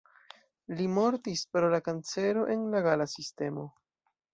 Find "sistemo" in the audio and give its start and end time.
3.17-3.73